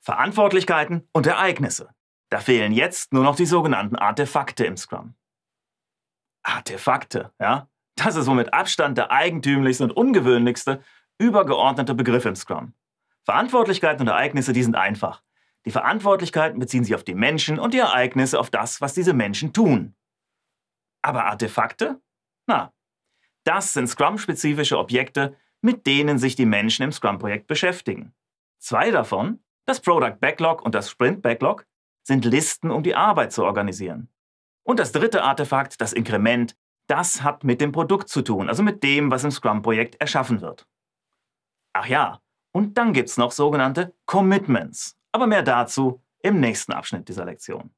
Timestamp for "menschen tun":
19.12-19.94